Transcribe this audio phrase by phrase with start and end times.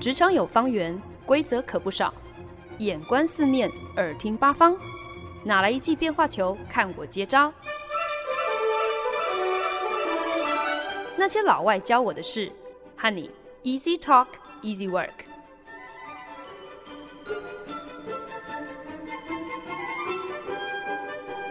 [0.00, 2.14] 职场有方圆，规则可不少。
[2.78, 4.76] 眼观四面，耳听八方，
[5.42, 6.56] 哪来一记变化球？
[6.70, 7.52] 看我接招！
[11.16, 12.52] 那些老外教我的事，
[12.96, 13.28] 和你
[13.64, 14.28] Easy Talk
[14.62, 15.10] Easy Work。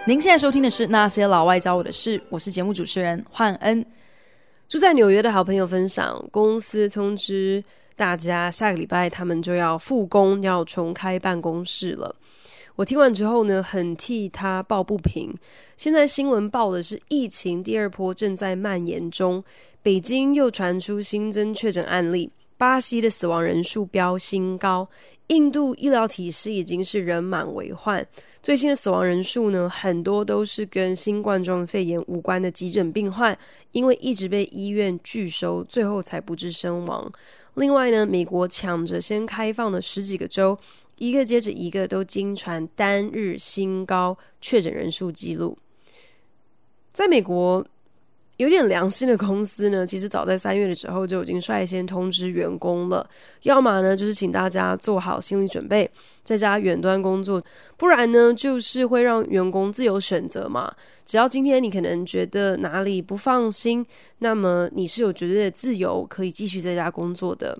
[0.05, 3.85] 您现在收听的是《那些老外教我的事》，我是节目主持人焕恩。
[4.69, 7.61] 住在纽约的好朋友分享，公司通知。
[7.97, 12.15] 大家下个礼拜他们就要复工，要重开办公室了。
[12.75, 15.35] 我听完之后呢，很替他抱不平。
[15.75, 19.43] 现在新闻报的是疫情第二波正在蔓延中，
[19.81, 24.87] 北京又传出新增确诊案例，巴西的死亡人数飙新高，
[25.27, 28.05] 印度医疗体系已经是人满为患。
[28.43, 33.35] 最新的死亡人数呢，很多都是跟新冠状肺炎无关的急诊病患，
[33.71, 37.11] 因为一直被医院拒收，最后才不治身亡。
[37.57, 40.57] 另外呢，美国抢着先开放的十几个州，
[40.97, 45.57] 一个接着一个都惊传单日新高确诊人数记录。
[46.93, 47.65] 在美国，
[48.37, 53.07] 有点良心的公司呢，其实早在三月的时候就已经率先通知员工了，
[53.41, 55.89] 要么呢就是请大家做好心理准备，
[56.23, 57.43] 在家远端工作，
[57.77, 60.73] 不然呢就是会让员工自由选择嘛。
[61.03, 63.85] 只要今天你可能觉得哪里不放心，
[64.19, 67.57] 那么你是有绝对的自由可以继续在家工作的。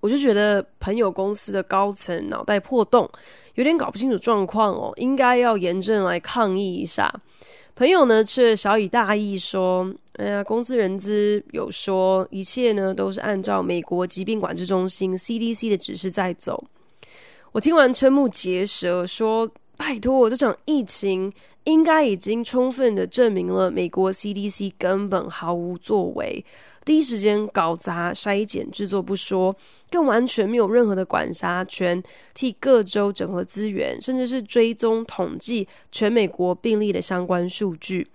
[0.00, 3.10] 我就觉得朋友公司的高层脑袋破洞，
[3.56, 7.12] 有点搞不清楚状况哦，应该要严正来抗议一下。
[7.76, 16.64] 朋友呢却小以大意说：“哎呀，公司人资有说，一切呢都是按照美国疾病管制中心 CDC 的指示在走。”
[17.52, 21.30] 我听完瞠目结舌，说：“拜托，这场疫情。”
[21.66, 26.44] 应该已经充分的证明了美国 CDC 根本毫无作为，
[26.86, 29.54] 第一时间搞砸筛检制作不说，
[29.90, 32.00] 更完全没有任何的管辖权，
[32.32, 38.06] 替各州整合资源，甚至是追踪统计全美国病例的相关数据。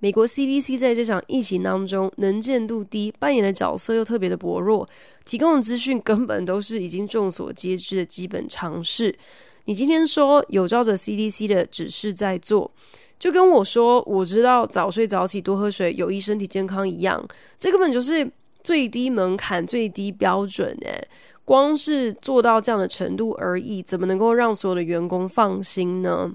[0.00, 4.86] 美国 CDC 在这场疫情当中能见度低，扮演的角色又特别的薄弱，
[5.24, 9.18] 提供的资讯根本都是已经众所皆知的基本常识。
[9.64, 12.70] 你今天说有照着 CDC 的指示在做，
[13.18, 17.26] 就跟我说我知道早睡早起多喝水有益身体健康一样，
[17.58, 18.30] 这根本就是
[18.62, 21.08] 最低门槛、最低标准诶，
[21.44, 26.32] 光是做到这样的程度而已，怎么能够让所有的员工放心呢？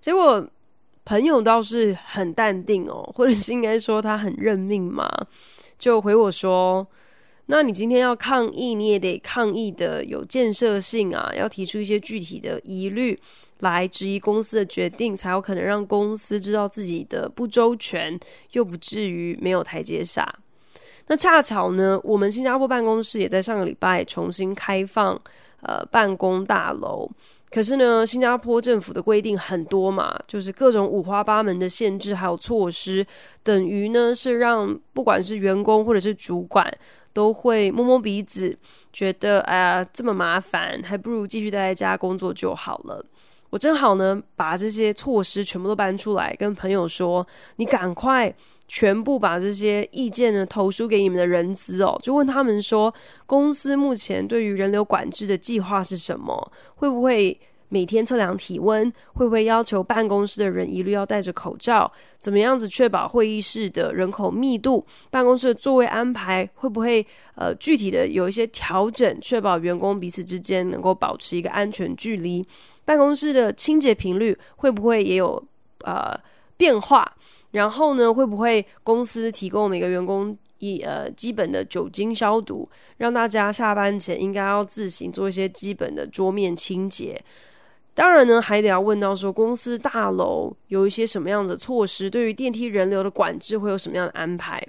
[0.00, 0.46] 结果
[1.04, 5.08] 朋友倒是很淡定哦， 或者是应该说他很认命嘛，
[5.78, 6.86] 就回我说。
[7.46, 13.18] 那你今天要抗议，你也得抗议的有建设性啊，要提出一些具体的疑虑
[13.62, 18.16] 来质疑公司的决定，才有可能让公司知道自己的不周全，
[18.52, 20.32] 又不至于没有台阶下。
[21.08, 25.20] 那恰巧呢，我们新加坡办公室也在上个礼拜重新开放
[25.62, 27.10] 呃办公大楼，
[27.50, 33.06] 可是呢，新加坡政府的规定很多嘛，就是各种五花八门的限制还有措施，
[33.42, 36.72] 等于呢是让不管是员工或者是主管。
[37.14, 38.56] 都会摸摸鼻子，
[38.90, 43.04] 觉得哎呀这么麻烦，还不如继续待在家工作就好了。
[43.52, 47.26] 我正好呢，把这些措施全部都搬出来，跟朋友说
[47.56, 48.34] ：“你赶快
[48.66, 52.92] 全部把这些意见呢投书给你们的人资哦，就问他们说，
[53.26, 56.50] 公司目前对于人流管制的计划是什么？
[56.74, 57.38] 会不会？”
[57.72, 61.90] 每天测量体温，会不会要求办公室的人一律要戴着口罩？
[62.20, 64.84] 怎么样子确保会议室的人口密度？
[65.10, 72.46] 办公室的座位安排会不会呃具体的有一些调整，确保员工彼此之间能够保持一个安全距离？
[72.84, 75.42] 办公室的清洁频率会不会也有
[75.84, 76.18] 呃
[76.56, 77.10] 变化？
[77.52, 87.22] 然后呢，会不会公司提供每个员工一呃基本的酒精消毒，让大家下班前应该要自行做一些基本的桌面清洁？
[87.94, 94.66] 当然呢，还得要问到说，公司大楼有一些什么样的措施，对于电梯人流的管制会有什么样的安排？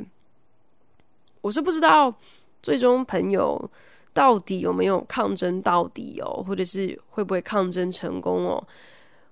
[1.39, 2.13] 我是不知道，
[2.61, 3.71] 最终朋友
[4.13, 8.63] 到底有没有抗争到底哦，或者是会不会抗争成功哦？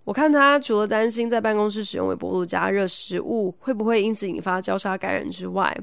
[0.04, 5.78] 我看他除了担心在办公室使用微波炉加热食物会不会因此引发交叉感染之外，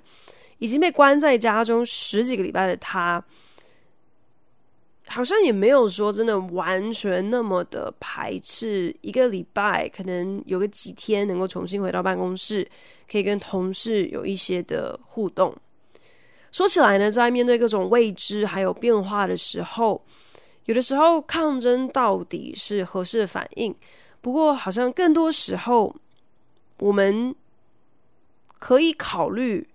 [0.59, 3.25] 已经被关在家中十几个礼拜的他。
[5.11, 12.69] 好像也没有说真的完全那么的排斥，一个礼拜可能有个几天能够重新回到办公室，
[13.11, 15.57] 可以跟同事有一些的互动。
[16.51, 20.03] 说起来呢，在面对各种未知还有变化的时候，
[20.65, 23.75] 有的时候抗争到底是合适的反应。
[24.21, 25.95] 不过，好像更多时候
[26.79, 27.35] 我们
[28.59, 29.67] 可以考虑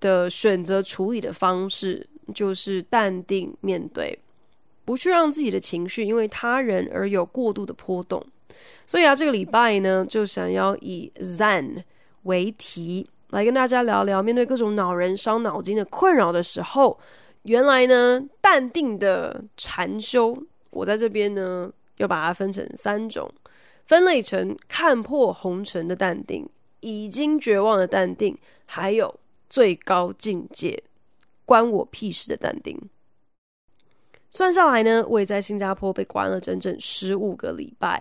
[0.00, 4.18] 的选择处理的方式，就是淡定面对，
[4.84, 8.24] 不去让自己的情绪因为他人而有过度的波动。
[8.86, 11.82] 所以啊，这个礼拜呢，就想要以 Zen
[12.24, 16.96] 为题来跟大家聊聊，面对各种恼人、伤脑筋的困扰的时候，
[17.42, 20.40] 原来呢，淡定的禅修，
[20.70, 23.28] 我在这边呢，又把它分成三种，
[23.86, 26.48] 分类成看破红尘的淡定，
[26.78, 29.12] 已经绝望的淡定，还有
[29.50, 30.84] 最高境界。
[31.44, 32.80] 关我屁事的淡定。
[34.30, 38.00] 算下来呢，我也在新加坡被关了整整十五个礼拜。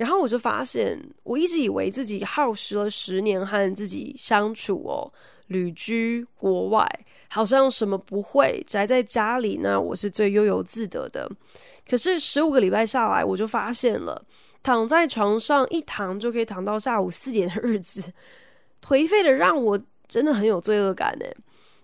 [0.00, 5.12] 然后我就发现，我一直以为自己耗时了十年和自己相处哦，
[5.48, 6.88] 旅居国外，
[7.28, 11.30] 好像什么不会，宅在家里呢，我是最悠游自得的。
[11.86, 14.24] 可是十五个礼拜下来，我就发现了，
[14.62, 18.00] 躺在床上一躺就可以躺到下午四点的日子，
[18.82, 21.26] 颓废的让我真的很有罪恶感呢。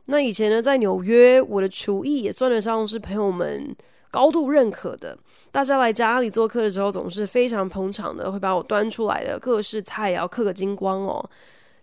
[0.06, 3.76] 那以前呢，在纽约，我的厨艺也算得上是朋友们
[4.16, 5.14] 高度认可的。
[5.52, 11.22] 大家来家里做客的时候，总是非常捧场的，会把我端出来的各式菜肴刻个精光哦。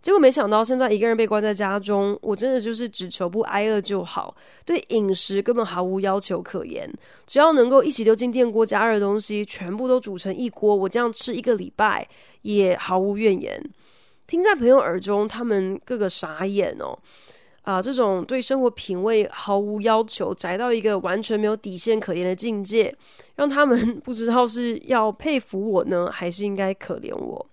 [0.01, 4.35] 结果没想到，现在一个人被关在家中，我真的就是只求不挨饿就好，
[4.65, 6.91] 对饮食根本毫无要求可言。
[7.27, 12.09] 只要能够一起丢进电锅加热的东西，全部都煮成一锅，我这样吃一个礼拜
[12.41, 13.63] 也毫无怨言。
[14.25, 16.97] 听在朋友耳中，他们个个傻眼哦。
[17.63, 22.95] 啊，这种对生活品味毫无要求，宅到一个完全没有底线可言的境界，
[23.36, 27.45] 让他们 不知道是要佩服我呢，还是应该可怜我。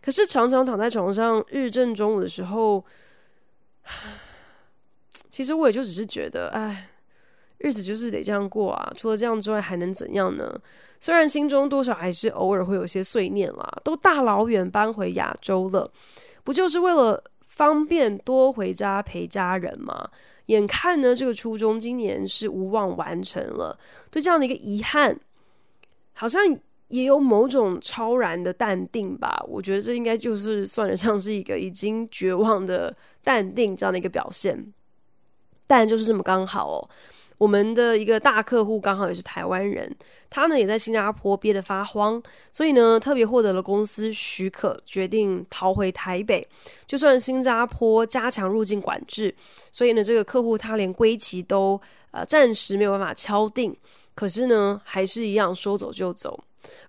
[0.00, 2.84] 可是常常躺在床上日正中午的时候，
[5.28, 6.88] 其实我也就只是觉得，哎，
[7.58, 10.60] 日子就是得这样过啊，除了这样之外还能怎样呢？
[11.00, 15.90] 虽然心中多少还是偶尔会有些碎念啦，都大老远搬回亚洲了，
[16.44, 17.20] 不就是为了
[17.62, 20.10] 方便多回家陪家人嘛，
[20.46, 23.78] 眼看呢，这个初衷今年是无望完成了，
[24.10, 25.16] 对这样的一个遗憾，
[26.12, 26.42] 好像
[26.88, 29.40] 也有某种超然的淡定吧。
[29.46, 32.92] 我觉得这应该就是算得上是一个已经绝望的
[33.22, 34.72] 淡定这样的一个表现，
[35.68, 36.90] 但就是这么刚好哦。
[37.42, 39.92] 我们的一个大客户刚好也是台湾人，
[40.30, 42.22] 他呢也在新加坡憋得发慌，
[42.52, 46.46] 所以呢特别获得了公司许可，决定逃回台北。
[46.86, 49.34] 就算新加坡加强入境管制，
[49.72, 51.80] 所以呢这个客户他连归期都
[52.12, 53.76] 呃暂时没有办法敲定，
[54.14, 56.38] 可是呢还是一样说走就走。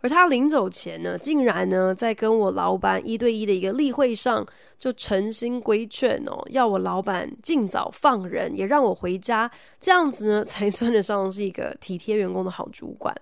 [0.02, 4.46] 而他临走前呢，竟然呢在跟我老板一对一的一个例会上，
[4.78, 9.50] 就诚心规劝哦，要我老板尽早放人，也让我回家，
[9.80, 13.16] 这样子呢 才算得上是一个体贴员工的好主管。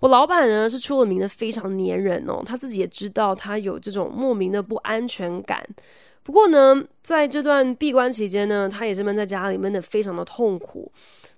[0.00, 5.64] 我老板呢是出了名的非常黏人哦，他自己也知道他有这种莫名的不安全感。
[6.22, 10.90] 不过呢，在这段闭关期间呢，他也是闷在家里闷得非常的痛苦。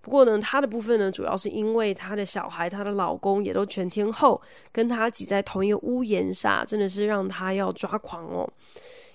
[0.06, 8.48] 不过呢，他的部分呢，主要是因为他的小孩、他的老公也都全天候跟他挤在同一个屋檐下，真的是让他要抓狂哦。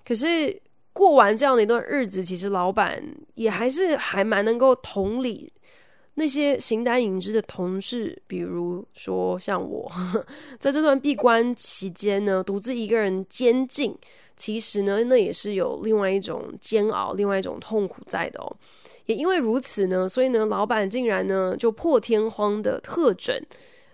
[0.05, 0.61] 可是
[0.91, 3.01] 过完这样的一段日子，其实老板
[3.35, 5.49] 也还是还蛮能够同理
[6.15, 9.89] 那些形单影只的同事，比如说像我，
[10.59, 13.97] 在这段闭关期间呢，独自一个人监禁，
[14.35, 18.57] 其实呢，那也是有另外一种煎熬、另外一种痛苦在的哦。
[19.05, 23.41] 也因为如此呢，所以呢，老板竟然呢就破天荒的特准，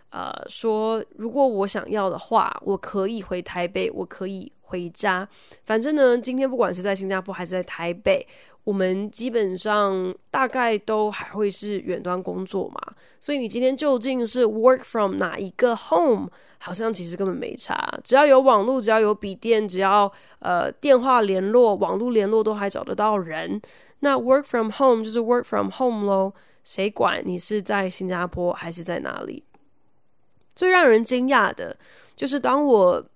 [0.10, 5.28] 呃，说如果我想要的话，我可以回台北，我可以回家。
[5.66, 8.26] 反正呢，今天不管是在新加坡还是在台北，
[8.64, 12.82] 我们基本上大概都还会是远端工作嘛。
[13.20, 23.62] 所以你今天究竟是 work from 哪一个 home，好像其实根本没差，只要有网络，只要有笔电，只要呃电话联络、网络联络都还找得到人。
[24.00, 29.44] 那 work from home 就是 work from home 喽，谁管你是在新加坡还是在哪里？
[30.56, 31.78] 最让人惊讶的
[32.16, 33.10] 就是，当我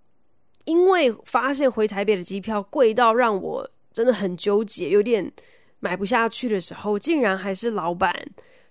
[0.65, 5.31] 因为发现回台北的机票贵到让我真的很纠结，有点
[5.79, 8.15] 买不下去的时候，竟然还是老板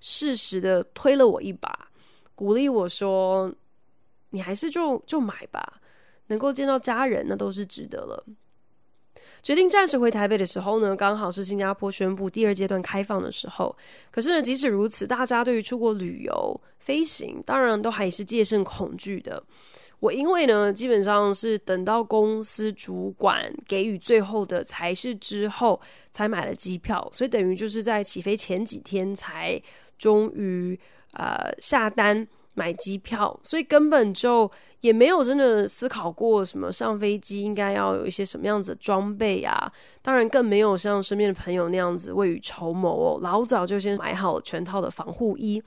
[0.00, 1.90] 适时的推了我一把，
[2.34, 3.52] 鼓励我说
[4.30, 5.80] ：“你还是就就买吧，
[6.28, 8.24] 能够见到家人，那都是值得了。”
[9.42, 13.74] 决定暂时回台北的时候呢，刚好是新加坡宣布第二阶段开放的时候。
[14.10, 19.42] 可是呢，即使如此，大家对于出国旅游、飞行，当然都还是戒慎恐惧的。
[20.00, 25.78] 我因为呢，基本上是等到公司主管给予最后的裁示之后，
[26.10, 29.60] 才买了机票，所以等于就是在起飞前几天才
[29.98, 30.78] 终于
[31.12, 39.72] 呃下单，买机票，所以根本就也没有真的思考过什么上飞机应该要有一些什么样子的装备啊。
[40.02, 45.62] 当然更没有像身边的朋友那样子未雨绸缪哦，老早就先买好全套的防护衣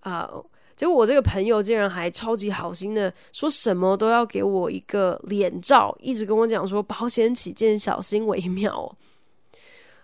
[0.00, 0.28] 啊。
[0.32, 8.94] 呃结果我这个朋友竟然还超级好心的说什么都要给我一个脸罩，一直跟我讲说保险起见，小心为妙。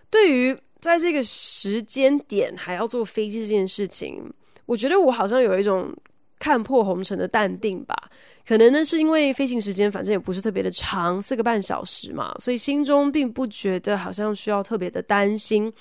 [0.09, 4.33] 对于在这个时间点还要坐飞机这件事情，
[4.65, 5.95] 我觉得我好像有一种
[6.39, 8.09] 看破红尘的淡定吧。
[8.47, 15.71] 可能呢是因为飞行时间反正也不是特别的长，四个半小时嘛，所以心中并不觉得好像需要特别的担心。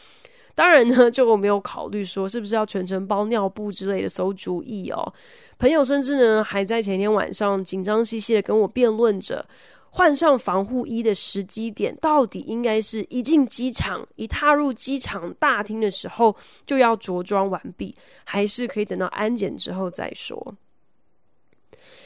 [0.54, 5.12] 当然呢，就我没有考虑说是不是要全程包尿布之类的馊主意哦。
[5.58, 9.44] 朋友甚至呢还在前天晚上紧张兮兮的跟我辩论着，
[9.90, 20.54] 换上防护衣的时机点到底应该是一进机场、一踏入机场大厅的时候就要着装完毕，还是可以等到安检之后再说。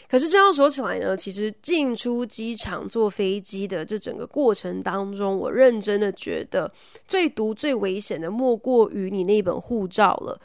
[0.09, 6.73] 可是这样说起来呢，其实进出机场坐飞机的这整个过程当中，我认真的觉得
[7.09, 10.41] 最毒最危险的莫过于你那本护照了。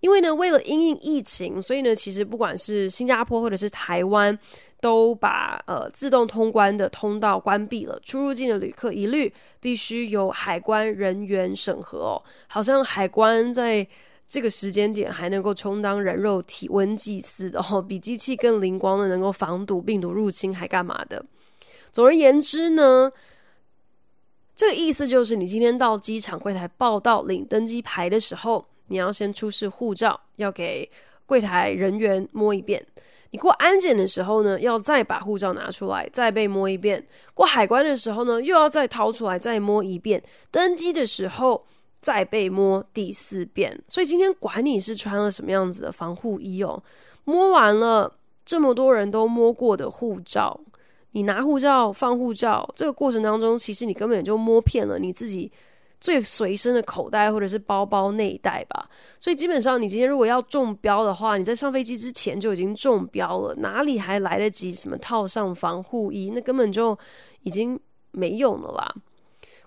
[0.00, 4.36] 因为呢，为了因应疫情，所以呢，其实不管是新加坡或者是台湾，
[4.80, 13.86] 都把呃自动通关的通道关闭了，出入境的旅客一律必须由海关人员审核哦，好像海关在。
[14.28, 21.22] 这个时间点还能够充当人肉体温计似的哦，比机器更灵光的，能够防堵病毒入侵，还干嘛的？
[21.92, 23.12] 总而言之呢，
[24.56, 30.90] 这个意思就是，你今天到机场柜台报到领登机牌的时候，你要先出示护照，要给
[31.26, 32.82] 柜台人员摸一遍。
[33.32, 37.06] 你过安检的时候呢，要再把护照拿出来，再被摸一遍。
[37.34, 40.22] 过海关的时候呢，又要再掏出来，再摸一遍。
[40.50, 41.66] 登机的时候。
[42.02, 46.82] 再被摸第四遍，所以今天管你是穿了什么样子的防护衣哦，
[47.22, 48.12] 摸完了
[48.44, 50.58] 这么多人都摸过的护照，
[51.12, 55.52] 你拿护照放护照这个过程当中，其实你根本就摸遍了你自己
[56.00, 58.90] 最随身的口袋或者是包包内袋吧。
[59.20, 66.32] 所以基本上你今天如果要中标的话，你在上飞机之前就已经中标了，哪里还来得及什么套上防护衣？
[66.34, 66.98] 那根本就
[67.42, 67.78] 已经
[68.10, 68.92] 没用了啦。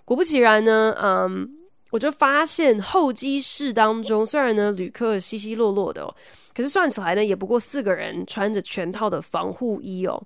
[0.03, 1.59] 果不其然呢，嗯。
[1.95, 6.13] 我就发现候机室当中，虽然呢旅客稀稀落落的哦，
[6.53, 10.21] 可是算起来呢也不过四个人穿着全套的防护衣哦。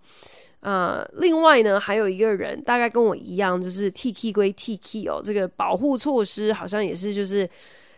[0.62, 7.48] 呃，另外呢还有一个人，大概跟我一样，就是 T K 归 T K 哦，这个保护措施好像也是就是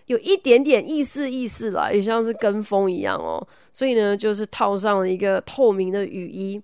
[0.08, 3.42] 有一点点意思意思啦，也像是跟风一样哦。
[3.72, 6.62] 所以呢，就是套上了一个透明的雨衣。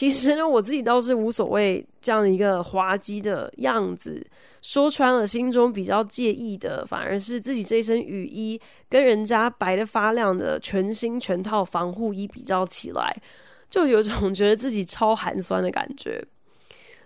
[0.00, 4.26] 其实呢，我自己倒是无所谓这样一个滑稽的样子。
[4.62, 13.14] 说穿了，心中比较介意的，反而是自己这一身雨衣跟人家白得发亮的全新全套防护衣比较起来，
[13.68, 16.26] 就有种觉得自己超寒酸的感觉。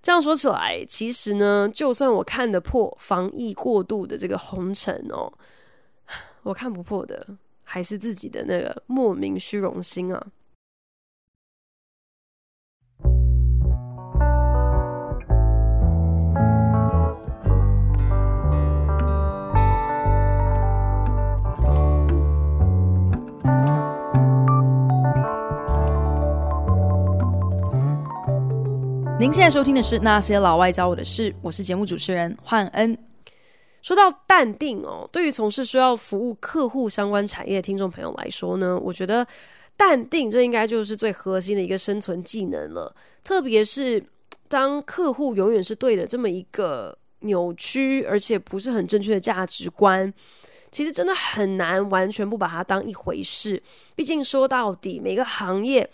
[0.00, 5.32] 这样说起来，其实呢，就算我看得破防疫过度的这个红尘哦，
[6.44, 7.26] 我看不破的
[7.64, 10.24] 还是自己的那个莫名虚荣心啊。
[29.24, 32.94] 您现在收听的是《那些老外教我的事》，我是节目主持人焕恩。
[33.80, 39.26] 说到淡定哦，对于从事需要服务客户相关产业的听众朋友来说呢，我觉得
[39.78, 42.94] 淡定这应该就是最核心的一个生存技能了。
[43.24, 44.04] 特别是
[44.46, 50.12] 当客户永远是对的这么一个扭曲而且不是很正确的价值观，
[50.70, 53.62] 其实真的很难完全不把它当一回事。
[53.96, 55.88] 毕竟说到底，每个行业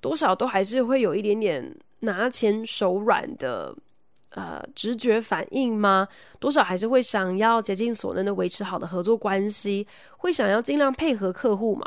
[0.00, 1.72] 多少都还是会有一点点。
[2.02, 3.74] 拿钱手软的
[4.30, 6.06] 呃直觉反应吗？
[6.38, 9.86] 多少还是会想要竭尽所能的维持好的合作关系，
[10.18, 11.86] 会想要尽量配合客户嘛？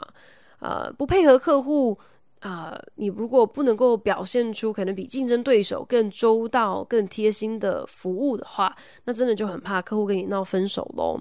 [0.59, 1.97] 呃，不配合客户
[2.39, 11.19] 啊，你如果不能够表现出可能比竞争对手更周到、更贴心的服务的话，那真的就很怕客户跟你闹分手喽。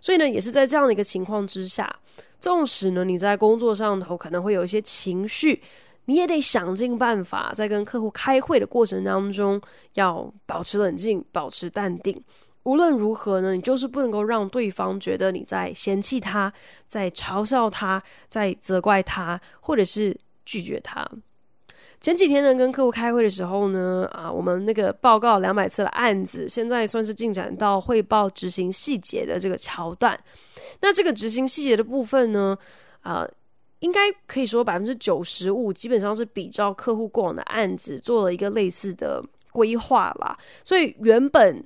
[0.00, 1.94] 所以呢，也是在这样的一个情况之下，
[2.40, 5.62] 纵使呢你在工作上头可能会有一些情绪。
[6.06, 9.60] 你也得想尽办法，在跟客户开会的过程当中，
[9.94, 12.20] 要保持冷静，保持淡定。
[12.64, 16.52] 无论如何呢，你就是不能够让对方觉得你在嫌弃他，
[16.88, 21.08] 在嘲笑他，在责怪他，或者是拒绝他。
[22.00, 30.18] 前几天呢，跟客户开会的时候呢，啊，我们那个报告两百次的案子，现在算是进展到汇报执行细节的这个桥段。
[30.80, 32.58] 那这个执行细节的部分呢，
[33.02, 33.24] 啊。
[33.82, 39.22] 应该可以说百分之九十五基本上是比照客户过往的案子做了一个类似的
[39.52, 41.62] 规划啦，所以原本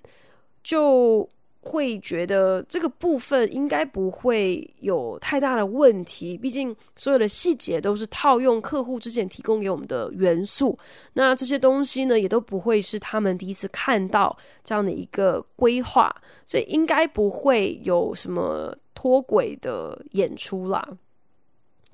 [0.63, 1.27] 就。
[1.69, 10.79] 会觉得这个部分应该不会有太大的问题，毕竟所有的细节都是套用客户之前提供给我们的元素，
[11.15, 20.97] 那这些东西呢，也都不会是他们第一次看到这样的一个规划，所以应该不会有什么脱轨的演出啦。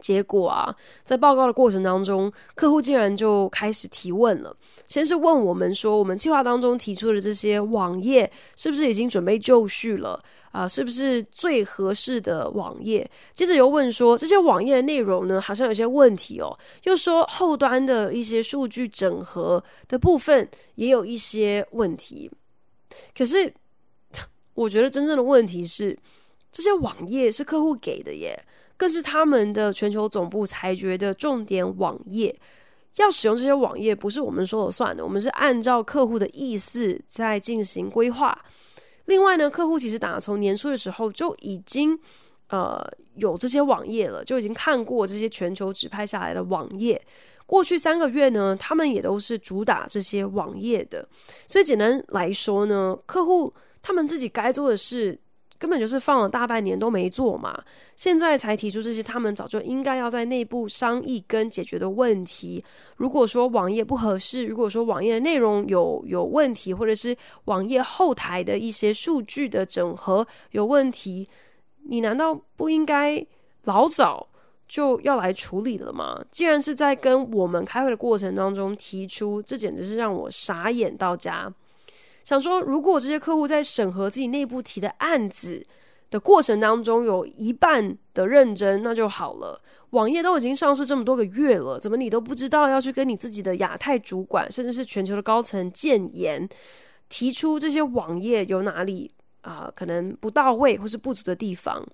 [0.02, 4.54] 结果啊，在报告的过程当中，客户竟然就开始提问了。
[4.84, 10.68] 先是问我们说，我们计划当中提出的这些网页是不是已经准备就绪了啊？
[10.68, 13.08] 是不是最合适的网页？
[13.32, 16.58] 接着又问说，这些网页的内容呢，好像有些问题哦。
[16.82, 22.30] 又说后端的一些数据整合的部分也有一些问题。
[23.16, 23.54] 可是，
[24.52, 25.96] 我觉得真正的问题是，
[26.50, 28.44] 这些网页是客户给的耶。
[28.82, 32.36] 更是他们的全球总部裁决的重点网页，
[32.96, 38.36] 要使用这些网页不是我们说了算的，我们是按照客户的意思在进行规划。
[39.04, 41.96] 另外呢，客户其实打从年初的时候就已经
[42.48, 42.84] 呃
[43.14, 47.00] 有这些网页了，就已经看过这些全球指派下来的网页。
[47.46, 51.08] 过去三个月呢，他们也都是主打这些网页的。
[51.46, 55.20] 所以简单来说呢，客户他们自己该做的事。
[55.62, 57.56] 根本就是放了大半年都没做嘛，
[57.94, 62.64] 现在才提出这些他们早就应该要在内部商议跟解决的问题。
[62.96, 71.28] 如果说网页不合适，如果说网页的内容有有问题，或者是网页后台的一些数据的整合有问题，
[71.84, 73.24] 你难道不应该
[73.62, 74.26] 老早
[74.66, 76.20] 就要来处理了吗？
[76.32, 81.54] 既然是在跟我们开会的过程当中提出，这简直是让我傻眼到家。
[82.24, 85.66] 想说，如果这些客户在审核自己内部提的案子
[86.10, 89.60] 的过程当中有一半的认真，那就好了。
[89.90, 96.48] 网页都已经上市这么多个月了，怎么你都不知道要去跟你自己的亚太主管，甚至是全球的高层建言，
[97.08, 99.12] 提出这些网页有哪里
[99.42, 101.84] 啊、可能不到位或是不足的地方？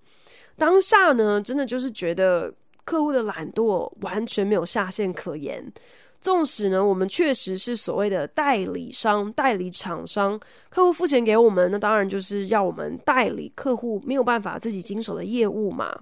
[0.57, 2.53] 当下呢，真的就是觉得
[2.85, 5.73] 客户的懒惰完全没有下限可言。
[6.21, 15.97] 纵使呢，我们确实是所谓的代理商、代理厂商，客户付钱给我们，那当然就是要我们代理客户没有办法自己经手的业务嘛。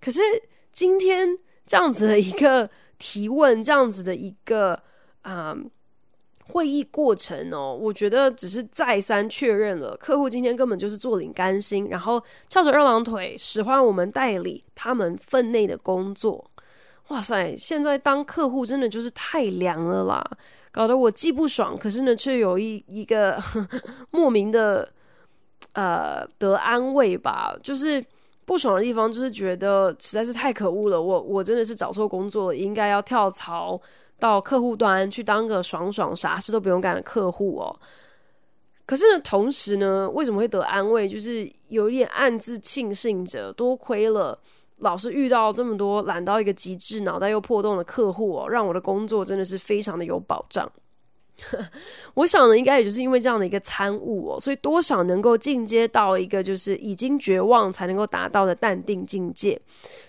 [0.00, 0.20] 可是
[0.70, 4.74] 今天这样子的一个提问，这样子的一个
[5.22, 5.68] 啊、嗯、
[6.46, 16.51] 会议过程哦，我觉得只是再三确认了，客户今天根本就是坐领干心，然后翘着二郎腿使唤我们代理他们分内的工作。
[17.12, 17.54] 哇塞！
[17.58, 20.24] 现在当客户真的就是太凉了啦，
[20.70, 23.38] 搞得我既不爽，可是呢，却有一一个
[24.10, 24.88] 莫名的
[25.74, 27.54] 呃得安慰吧。
[27.62, 28.02] 就是
[28.46, 31.00] 不爽的地方，就是觉得实在是太可恶了。
[31.02, 33.78] 我我真的是找错工作了，应该要跳槽
[34.18, 37.78] 到客户端去当个爽爽啥事都不用干的客户哦。
[38.86, 41.06] 可是呢，同时呢，为什么会得安慰？
[41.06, 44.38] 就是有一点暗自庆幸着，多亏了。
[44.82, 50.70] 老是遇到这么多懒到一个极致、脑袋又破洞的客户哦，让我的工作真的是非常的有保障。
[52.14, 59.60] 我想呢，应该也就是因为这样的一个参悟哦，所以多少能够进阶到一个就是已经绝望才能够达到的淡定境界。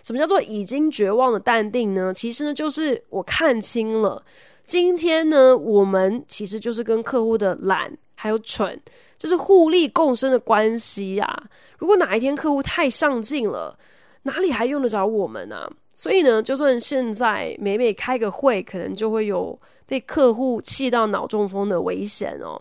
[0.04, 2.14] 什么叫做已经绝望的淡定呢？
[2.14, 4.24] 其实呢，就是我看清了，
[4.68, 8.80] 今天呢，我们其实就是跟客户的懒还有蠢，
[9.18, 11.44] 这是互利共生的关系呀。
[11.80, 13.76] 如果哪一天客户太上进了，
[14.24, 15.70] 哪里还用得着我们啊？
[15.96, 22.60] 所以呢，就算现在每每开个会，可能就会有被客户气到脑中风的危险哦。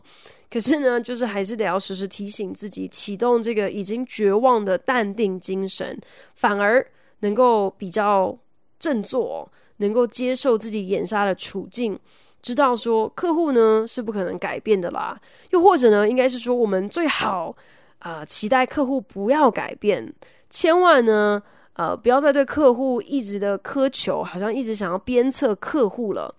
[0.51, 5.99] 可是呢，就是还是得要时时提醒自己，启动这个已经绝望的淡定精神，
[6.35, 6.87] 反而
[7.21, 8.37] 能够比较
[8.79, 11.99] 振作，能够接受自己眼下的处境，
[12.43, 15.19] 知道说客户呢是不可能改变的啦。
[15.53, 17.57] 又或者呢，应该是说我们最好
[18.01, 20.13] 啊，期待客户不要改变。
[20.53, 26.33] 千万呢，呃，不要再对客户一直的苛求，好像一直想要鞭策客户了。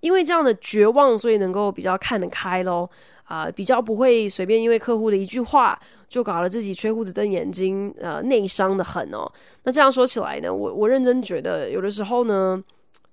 [0.00, 2.88] 因为这样的绝望，所以能够比较看得开咯。
[3.24, 5.78] 啊、比较不会随便因为客户的一句话，
[6.08, 9.30] 就搞得自己吹胡子瞪眼睛，呃，内伤的很哦。
[9.64, 12.58] 那这样说起来呢，我我认真觉得，有的时候呢，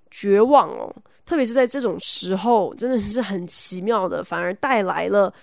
[0.09, 0.89] 绝望哦，
[1.25, 5.33] 特别是在这种时候，真的是很奇妙的，反而带来了。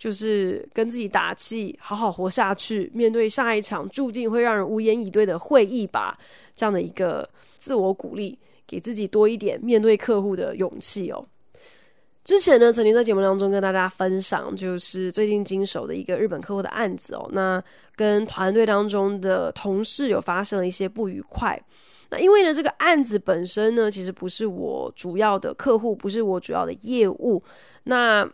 [0.00, 6.18] 就是跟自己打气，好好活下去，面对下一场注定会让人无言以对的会议吧。
[6.56, 11.22] 这样的一个自我鼓励，给自己多一点面对客户的勇气哦。
[12.24, 17.28] 之前呢，曾经在节目当中跟大家分享，就是最近经手的一个日本客户的案子哦。
[17.32, 17.62] 那
[17.94, 21.62] 跟团队当中的同事有发生了一些不愉快。
[22.08, 27.42] 那因为呢，这个案子本身呢，其实不是我主要的客户，不是我主要的业务。
[27.84, 28.26] 那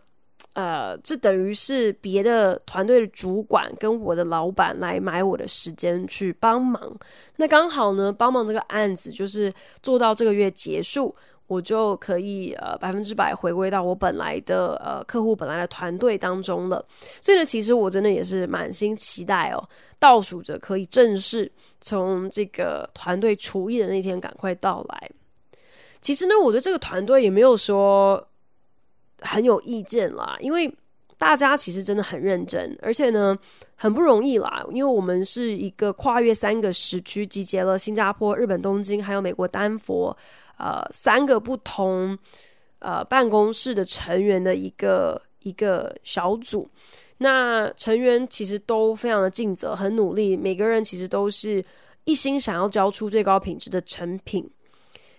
[0.57, 6.97] 呃，这等于是别的团队的主管跟我的老板来买我的时间去帮忙。
[7.37, 11.15] 那刚好呢，帮忙这个案子就是做到这个月结束。
[11.49, 16.85] 我就可以呃百分之百回归到我本来的呃客户本来的团队当中了，
[17.21, 19.69] 所以呢，其实我真的也是满心期待哦，
[20.01, 21.49] 倒数着可以正式
[21.81, 25.09] 从这个团队除役的那天赶快到来。
[26.01, 28.27] 其实呢，我对这个团队也没有说
[29.27, 30.73] 很有意见啦，因为
[31.19, 33.37] 大家其实真的很认真，而且呢
[33.75, 40.17] 很不容易啦，因为我们是一个跨越三个时区，集结了新加坡、日本东京还有美国丹佛。
[40.59, 42.19] 呃，三个不同
[42.79, 46.67] 呃办公室的成员的一个一个小组，
[47.19, 51.63] 那成员其实都非常的尽责，很努力，每个人其实都是
[52.05, 54.51] 一心想要交出最高品质的成品。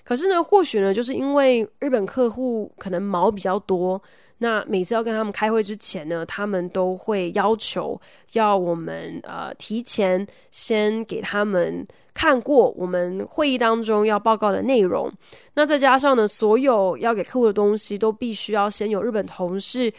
[0.07, 4.01] 可是呢，或许呢，就是因为日本客户可能毛比较多。
[4.37, 7.99] 那每次要跟他们开会之前呢，他们都会要求
[8.31, 15.11] 要我们呃提前先给他们看过我们会议当中要报告的内容。
[15.53, 19.91] 那再加上呢，所有要给客户的东西都必须要先有日本同事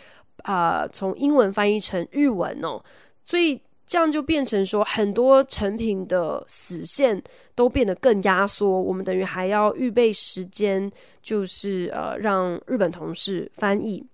[0.45, 2.83] 啊、从英文翻译成日文哦。
[3.23, 7.21] 所以这样就变成说，很多成品的死线
[7.55, 8.69] 都变得更压缩。
[8.83, 14.05] 我们等于还要预备时间，就是呃让日本同事翻译。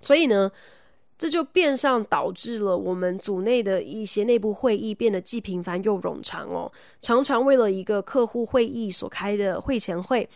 [0.00, 0.48] 所以呢，
[1.18, 6.70] 这就变相导致了我们组内的一些内部会议变得既频繁又冗长哦。
[7.00, 10.28] 常常为了一个客户会议所开的会前会。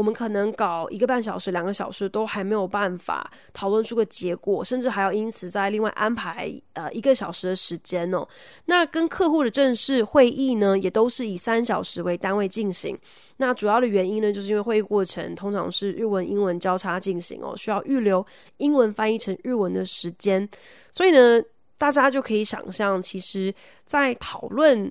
[0.00, 8.26] 我们可能搞一个半小时、两个小时都还没有办法讨论出个结果，甚至还要因此再另外安排呃一个小时的时间哦。
[8.64, 12.98] 那跟客户的正式会议呢，也都是以三小时为单位进行。
[13.36, 20.48] 那主要的原因呢，就是因为会议过程通常是日文、英文交叉进行哦，需要预留英文翻译成日文的时间。
[20.90, 21.42] 所以呢，
[21.76, 24.90] 大家就可以想象，其实，在讨论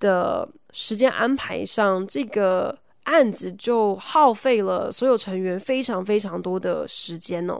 [0.00, 2.78] 的时间安排上，这个。
[3.08, 7.58] 案子就耗费了所有成员非常非常多的时间哦。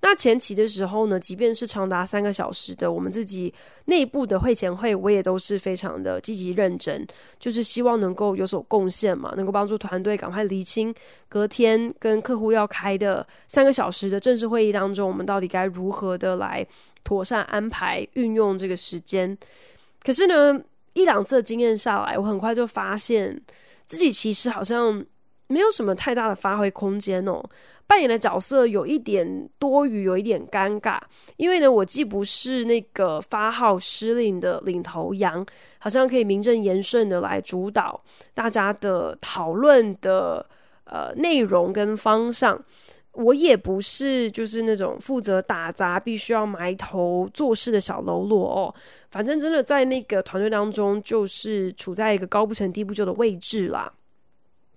[0.00, 3.52] 那前期的时候呢，即便是长达三个小时的我们自己
[3.84, 7.06] 内部的会前会，我也都是非常的积极认真，
[7.38, 10.94] 就是希望能够有所贡献嘛，能够帮助团队赶快厘清
[11.28, 16.66] 隔天跟客户要开的三个小时的正式会议当中，我们到底该如何的来
[17.04, 19.36] 妥善安排运用这个时间。
[20.02, 20.58] 可是呢，
[20.94, 23.42] 一两次的经验下来，我很快就发现。
[23.86, 25.04] 自己其实好像
[25.46, 27.42] 没有什么太大的发挥空间哦，
[27.86, 30.98] 扮演的角色有一点多余，有一点尴尬。
[31.36, 35.46] 因为呢，我既不是那个发号施令的领头羊，
[35.78, 38.02] 好像可以名正言顺的来主导
[38.34, 40.44] 大家的讨论的
[40.84, 42.60] 呃内容跟方向。
[43.16, 48.74] 我也不是就是那种负责打杂、必须要埋头做事的小喽啰哦。
[49.10, 53.92] 反正真的在那个团队当中，就是处在一个高不成低不就的位置啦。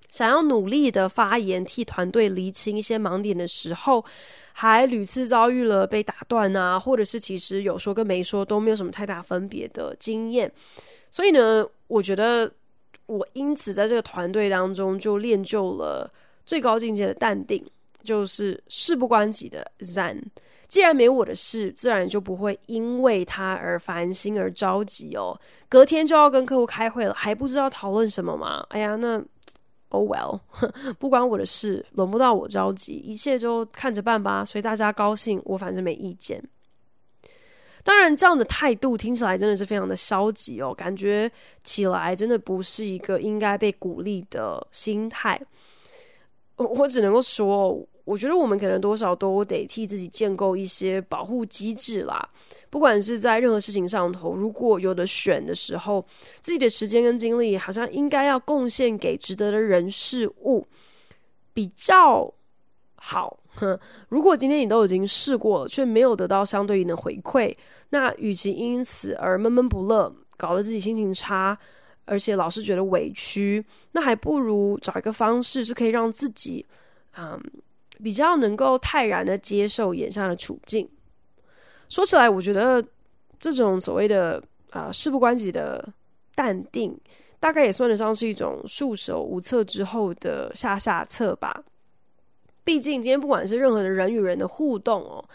[0.10, 4.04] 想要努力的发言，替团队厘清一些盲点的时候，
[4.54, 10.52] 还屡次遭遇了被打断啊，或者是其实有说跟没说都没有什么太大分别的经验。
[11.12, 12.52] 所以呢，我觉得
[13.06, 16.12] 我因此在这个团队当中就练就了
[16.46, 17.64] 最高境界的淡定，
[18.04, 20.22] 就是事不关己的 Zen。
[20.68, 25.40] 既然没我的事，自然就不会因为他而烦心而着急哦。
[25.68, 28.64] 隔天就要跟客户开会了，还不知道讨论什么吗？
[28.70, 29.20] 哎呀，那
[29.92, 30.40] Oh well，
[31.00, 36.40] 不关我的事，轮不到我着急，一切就看着办吧，所以大家高兴，我反正没意见。
[37.82, 41.32] 当然，这样的态度听起来真的是非常的消极哦，感觉
[41.64, 45.42] 起来真的不是一个应该被鼓励的心态。
[46.66, 47.80] 我只能够说。
[48.06, 52.28] 我觉得我们可能多少都得替自己建构一些保护机制啦。
[52.72, 56.04] 不管是在任何事情上头，如果有的选的时候，
[56.42, 60.66] 自己的时间跟精力好像应该要贡献给值得的人事物
[61.54, 62.34] 比较
[62.96, 63.38] 好。
[63.54, 67.56] 哼，如果今天你都已经试过了，却没有得到相对应的回馈，
[67.90, 71.56] 那与其因此而闷闷不乐，搞得自己心情差，
[72.10, 76.66] 而且老是觉得委屈，那还不如找一个方式是可以让自己，
[77.18, 77.40] 嗯。
[78.02, 80.88] 比较能够泰然的接受眼下的处境。
[81.90, 82.82] 说起来，我觉得
[83.42, 85.86] 这种所谓的啊、事不关己的
[86.34, 86.98] 淡定，
[87.42, 91.62] 大概也算得上是一种束手无策之后的下下策吧。
[92.64, 95.26] 毕竟今天不管是任何的人与人的互动哦，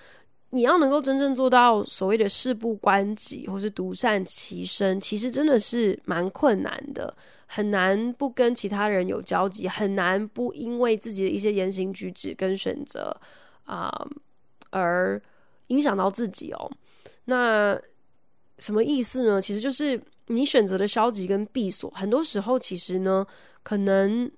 [0.54, 7.12] 你要能够真正做到所谓的事不关己或是独善其身，其实真的是蛮困难的。
[7.46, 13.14] 很难不跟其他人有交集，很难不因为自己的一些言行举止跟选择
[13.64, 13.92] 啊、
[14.70, 15.20] 而
[15.66, 16.70] 影响到自己哦。
[17.24, 17.76] 那
[18.58, 19.40] 什么意思呢？
[19.40, 23.26] 其实就是你选择的消极跟闭锁，很多时候其实呢，
[23.64, 24.30] 可能。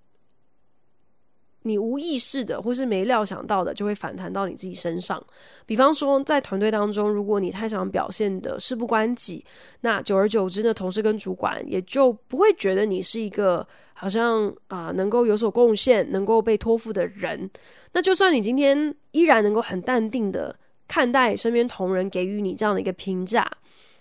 [1.66, 5.20] 你无意识的，或是没料想到的，就会反弹到你自己身上。
[5.66, 9.44] 比方说，在团队当中，如果你太想表现的事不关己，
[9.80, 17.50] 那久而久之呢，同事跟主管也就不会觉得你是一个好像啊、能够有所贡献、能够被托付的人。
[17.92, 20.54] 那就算你今天依然能够很淡定的
[20.86, 23.50] 看待身边同仁给予你这样的一个评价，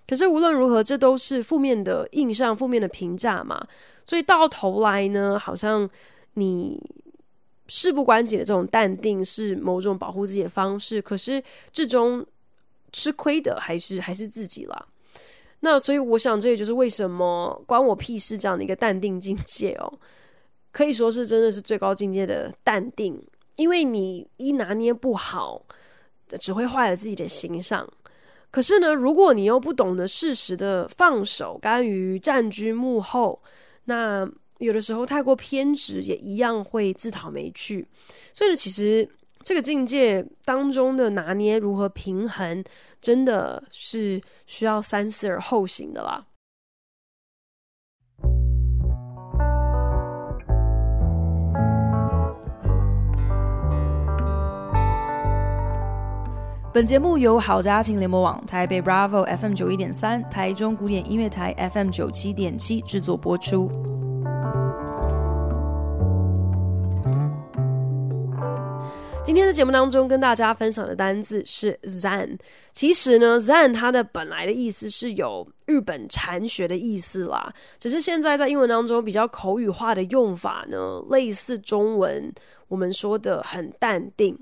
[0.08, 3.65] 可是无论如何，这都是负面的印象、负面的评价嘛。
[4.04, 5.89] 所以到头来呢，好像
[6.36, 6.80] 你。
[7.67, 12.25] 事不关己的这种淡定是某种保护自己的方式，可是最终
[12.91, 14.88] 吃亏的还是还是自己啦。
[15.62, 19.91] 那所以我想，这也就是为什么关我屁事这样的一个淡定境界哦，
[20.71, 23.19] 可以说是真的是最高境界的淡定。
[23.56, 25.65] 因为你一拿捏不好，
[26.39, 27.88] 只会坏了自己的形象。
[28.51, 33.41] 可是呢，如果你又不懂得适时的放手，甘于暂居幕后，
[33.86, 34.30] 那。
[34.60, 37.88] 有的时候太过偏执，也一样会自讨没趣。
[38.34, 39.08] 所以呢，其实
[39.44, 42.63] 这个境界当中的拿捏如何平衡，
[43.02, 46.26] 真的是需要三思而后行的啦。
[56.74, 63.94] 本节目由好家庭联播网、台北 Bravo FM 九一点三、台中古典音乐台 FM 九七点七制作播出。
[69.25, 72.38] 今天的节目当中，跟大家分享的单字是 Zen。
[72.71, 82.31] 其实呢，Zen 它的本来的意思是有日本禅学的意思啦，只是现在在英文当中比较口语化的用法呢，类似中文
[82.67, 84.38] 我们说的很淡定。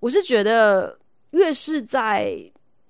[0.00, 0.98] 我是觉得，
[1.32, 2.34] 越是在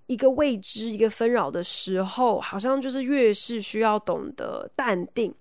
[0.07, 5.35] 一个未知、一个纷扰的时候，好像就是越是需要懂得淡定。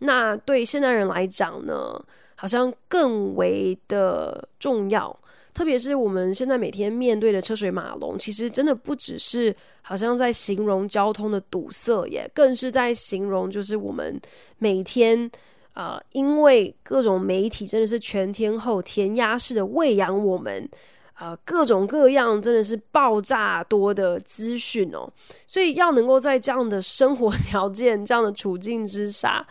[0.00, 2.02] 那对现代人来讲呢，
[2.44, 5.18] 好像更为的重要，
[5.54, 14.20] 特别是我们现在每天面对的车水马龙，其实真的不只是好像在形容交通的堵塞耶，更是在形容就是我们
[14.58, 15.30] 每天
[15.72, 20.68] 啊、因为各种媒体真的是全天候填鸭式的喂养我们
[21.14, 25.10] 啊、呃，各种各样真的是爆炸多的资讯哦，
[25.46, 29.46] 所以要能够在这样的生活条件、这样的处境之下，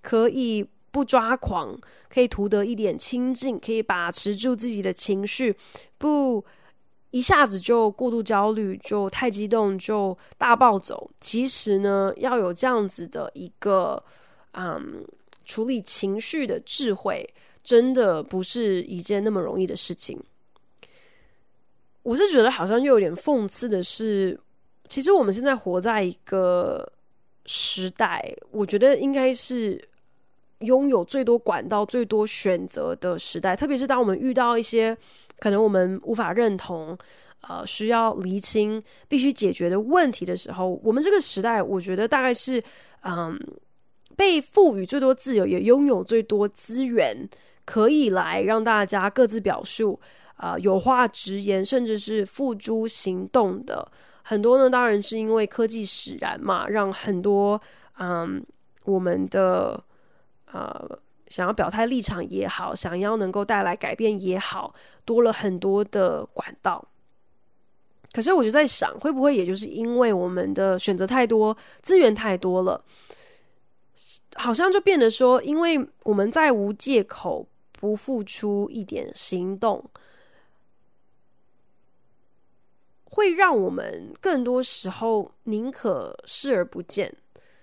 [0.00, 0.66] 可以。
[0.90, 5.54] 不抓狂，可以图得一点清静，可以把持住自己的情绪，
[5.98, 6.44] 不
[7.10, 11.10] 一下子就过度焦虑，就太激动，就大暴走。
[11.20, 14.02] 其实呢，要有这样子的一个
[14.52, 15.04] 嗯
[15.44, 17.28] 处理情绪的智慧，
[17.62, 20.18] 真的不是一件那么容易的事情。
[22.02, 24.40] 我是觉得好像又有点讽刺的是，
[24.88, 26.90] 其实我们现在活在一个
[27.44, 29.86] 时代，我觉得应该是。
[30.60, 34.96] 拥有最多管道、最多选择的时代，特别是当我们遇到一些
[35.38, 36.98] 可能我们无法认同、
[37.42, 42.60] 呃，需要厘清、必须解决的问题的时候，我们这个时代，我觉得大概是
[43.02, 43.38] 嗯，
[44.16, 47.28] 被赋予最多自由，也拥有最多资源，
[47.64, 50.00] 可以来让大家各自表述、
[50.34, 53.88] 啊、呃，有话直言，甚至是付诸行动的
[54.22, 54.68] 很多呢。
[54.68, 57.62] 当然是因为科技使然嘛，让很多
[58.00, 58.44] 嗯，
[58.84, 59.84] 我们的。
[60.50, 66.88] 呃，想要表态立场也好，想要能够带来改变也好，多了很多的管道。
[68.12, 72.82] 可是我就在想，会不会也就是因为我们的选择太多，资源太多了，
[74.36, 79.84] 好像就变得说，因为我们再无借口不付出一点行动，
[83.04, 87.14] 会让我们更多时候宁可视而不见，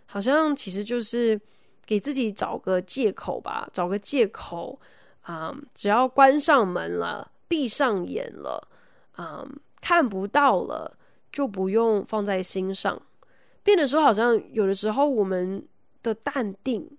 [0.06, 1.42] 好像其实就是。
[1.86, 4.80] 给自己找个借口吧，找个借口
[5.22, 5.66] 啊、嗯！
[5.74, 8.68] 只要关上门了，闭上眼了，
[9.14, 10.98] 啊、嗯，看不到了，
[11.32, 13.02] 就不用放在心上。
[13.64, 15.68] 变得说，好像有的时候我们
[16.04, 16.90] 的淡定，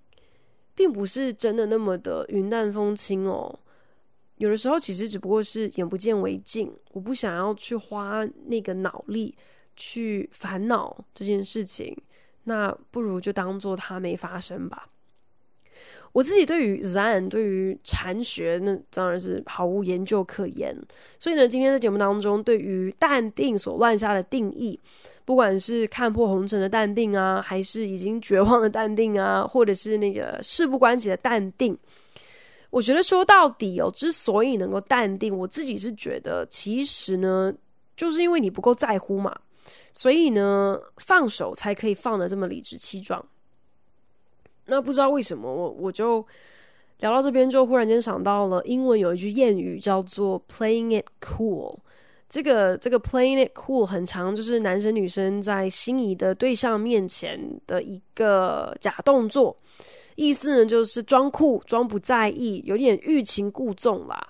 [0.74, 3.58] 并不是真的那么的云淡风轻哦。
[4.36, 6.70] 有的时候，其实只不过是眼不见为净。
[6.92, 9.34] 我不想要去花那个脑力
[9.76, 11.96] 去烦恼这件事情。
[12.46, 14.88] 那不如就当做它没发生吧。
[16.12, 20.74] 我自己对于 Zen 对于禅学那当然是毫无研究可言，
[21.18, 24.80] 所以呢，今天在节目当中，对于淡定所乱下的定义，
[25.26, 31.76] 不管是看破红尘的淡定啊，还是已经绝望的淡定啊，或者是那个事不关己的淡定，
[32.70, 37.52] 我觉得说到底哦，之所以能够淡定，我自己是觉得，其实呢，
[37.94, 39.36] 就是因为你不够在乎嘛，
[39.92, 43.24] 所以呢，放手才可以放得这么理直气壮。
[44.66, 46.26] 那不知道为什么，我我就
[46.98, 51.78] 聊到这边，就忽然间想到了英文有一句谚语叫做 “playing it cool”。
[52.28, 59.56] 这个这个 “playing it cool” 很常，就是男生女生在心仪的对象面前的一个假动作，
[60.16, 64.20] 意思呢就是装酷、装不在意，有点欲擒故纵啦。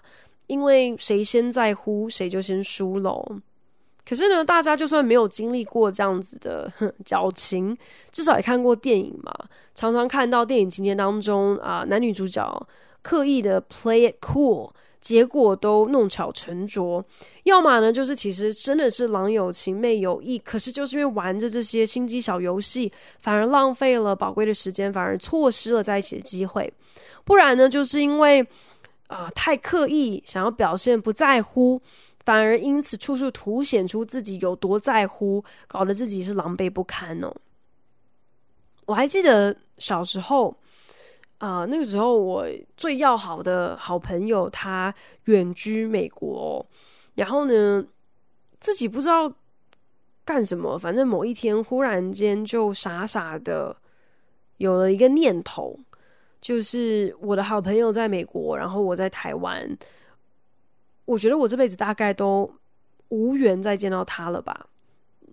[0.47, 3.41] 因为谁先在乎，谁就先输喽。
[4.09, 6.71] 可是呢，大家就算没有经历过这样子的
[7.05, 7.77] 矫情，
[8.13, 9.35] 至少也看过电影嘛。
[9.75, 12.67] 常常看到电影情节当中啊，男女主角
[13.03, 17.05] 刻意的 play it cool，结果都弄巧成拙。
[17.43, 26.73] 要么呢，就是其实真的是郎有情妹有意，可是就是因为玩着这些心机小游戏，反而浪费了宝贵的时间，反而错失了在一起的机会。
[27.25, 28.47] 不然呢，就是因为
[29.09, 31.83] 啊太刻意想要表现不在乎。
[32.27, 37.33] 反而因此处处凸显出自己有多在乎，搞得自己是狼狈不堪哦。
[38.85, 40.57] 我还记得小时候，
[41.39, 42.45] 啊、那个时候我
[42.77, 44.93] 最要好的好朋友他
[45.27, 46.67] 远居美国，
[47.15, 47.87] 然后呢，
[48.59, 49.33] 自己不知道
[50.25, 53.77] 干什么，反正某一天忽然间就傻傻的
[54.57, 55.79] 有了一个念头，
[56.41, 59.79] 就是我的好朋友在美国，然后我在台湾。
[61.07, 62.49] 我觉得我这辈子大概都
[63.09, 64.67] 无缘再见到他了吧。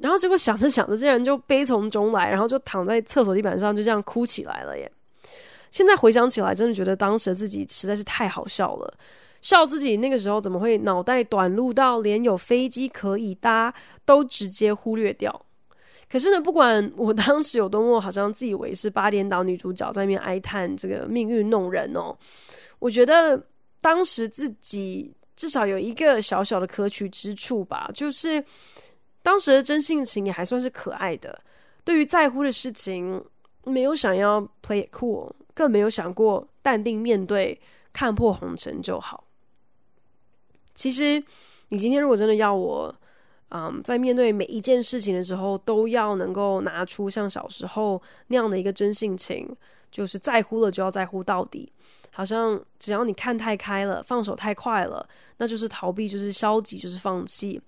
[0.01, 4.91] 然后结果想着想着，竟然就悲从中来，然后就躺在厕所地板上就这样哭起来了耶。
[5.71, 8.93] 现在回想起来，真的觉得当时自己实在是太好笑了，
[9.41, 15.45] 笑自己那个时候怎么会脑袋短路到连有飞机可以搭都直接忽略掉。
[16.09, 22.15] 可是呢，不管我当时有多么好像自以为是八点档女主角在那边哀叹这个命运弄人哦，
[22.79, 23.41] 我觉得
[23.79, 25.13] 当时自己。
[25.35, 28.43] 至少有一个小小的可取之处吧，就是
[29.21, 31.41] 当时的真性情也还算是可爱的。
[31.83, 33.23] 对于在乎的事情，
[33.65, 37.59] 没有想要 play it cool，更没有想过淡定面对，
[37.91, 39.25] 看破红尘就好。
[40.75, 41.23] 其实，
[41.69, 42.93] 你今天如果真的要我，
[43.49, 49.47] 嗯，在面对每一件事情的时候，都要能够拿出像小时候那样的一个真性情，
[49.91, 51.71] 就是在乎了就要在乎到底。
[52.15, 55.03] 好像只要你看太开了，放手太快了，
[55.37, 57.59] 那就是逃避，就是消极，就是放弃。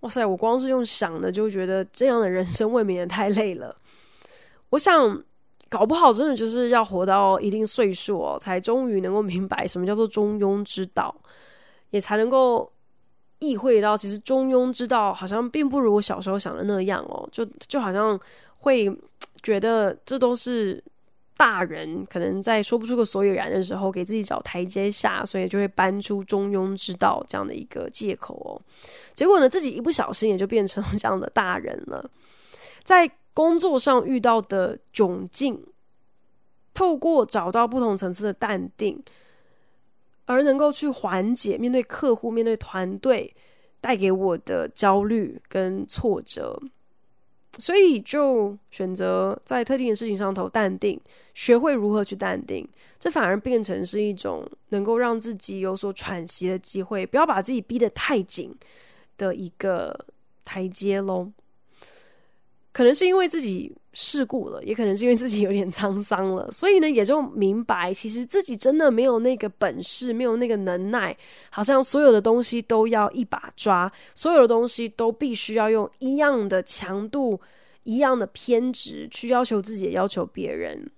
[0.00, 3.74] 哇塞，我光是用想的就觉得这样的人生未免也太累了。
[4.68, 5.22] 我想，
[5.70, 11.14] 搞不好真的就是要活到一定岁数哦，才终于能够明白什么叫做中庸之道，
[11.88, 12.70] 也才能够
[13.38, 18.20] 意会到，其实中庸之道好像并不如我小时候想的那样哦，就就好像
[18.58, 18.94] 会
[19.42, 20.84] 觉得这都是。
[21.36, 28.60] 大人可能在说不出个所以然的时候，给自己找台阶下，所以就会搬出中庸之道这样的一个借口哦。
[29.14, 32.10] 结果呢，自己一不小心也就变成了这样的大人了。
[32.82, 35.62] 在工作上遇到的窘境，
[36.72, 39.02] 透过找到不同层次的淡定，
[40.24, 43.34] 而能够去缓解面对客户、面对团队
[43.80, 46.58] 带给我的焦虑跟挫折。
[47.58, 51.00] 所以就选择在特定的事情上头淡定，
[51.34, 58.54] 学会如何去淡定，这反而变成是一种能够让自己有所喘息的机会，不要把自己逼得太紧
[59.16, 60.06] 的一个
[60.44, 61.30] 台阶喽。
[62.76, 71.16] 可能是因为自己世故了，也可能是因为自己有点沧桑了，所以呢，也就明白，其实自己真的没有那个本事，没有那个能耐，
[71.48, 77.40] 好像所有的东西都要一把抓，所有的东西都必须要用一样的强度、
[77.84, 80.90] 一样的偏执去要求自己，要求别人。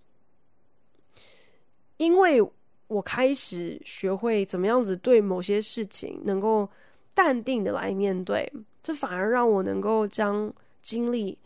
[1.98, 2.42] 因为
[2.88, 6.68] 我开始学会怎么样子对某些事情能够
[7.14, 11.38] 淡定的来面对，这反而让我能够将精力。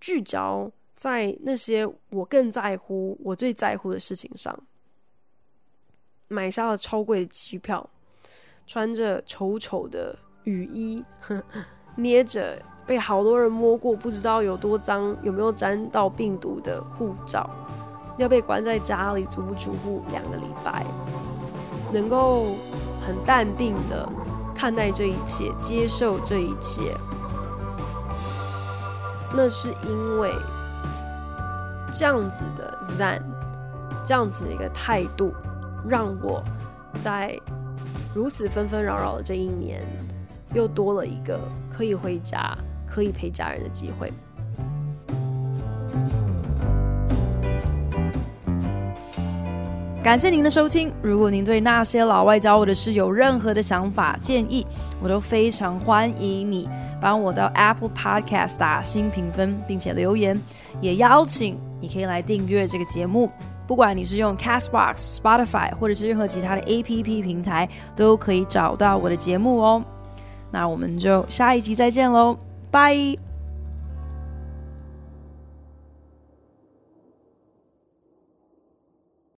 [0.00, 4.58] 聚焦在那些我更在乎、我最在乎的事情上，
[6.28, 7.88] 买下了超贵的机票，
[8.66, 11.04] 穿着丑丑的雨衣，
[11.96, 17.48] 捏着被好多人摸过、不知道有多脏、有没有沾到病毒的护照，
[18.18, 20.84] 要被关在家里足不出户两个礼拜，
[21.92, 22.56] 能够
[23.00, 24.08] 很淡定的
[24.54, 26.94] 看待这一切，接受这一切。
[29.34, 30.32] 那是因为
[31.92, 33.22] 这样子的 Zen
[34.04, 35.34] 这样子的一个态度，
[35.86, 36.42] 让我
[37.02, 37.38] 在
[38.14, 39.82] 如此纷纷扰扰的这一年，
[40.54, 41.38] 又多了一个
[41.70, 42.56] 可以回家、
[42.86, 44.12] 可以陪家人的机会。
[50.02, 50.90] 感谢您的收听。
[51.02, 54.66] 如果您对那些老外教我的事有任何的想法、建议，
[55.02, 56.66] 我都非常欢迎你
[57.00, 60.40] 帮我到 Apple Podcast 打新评分，并且留言。
[60.80, 63.30] 也邀请你可以来订阅这个节目，
[63.66, 69.84] 不管你是用 Castbox、Spotify 或者是任何其他的 APP 平台，都可以找到我的节目哦。
[70.50, 72.38] 那我们就下一集再见喽，
[72.70, 73.27] 拜。